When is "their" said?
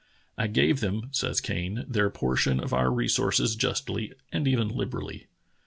1.87-2.09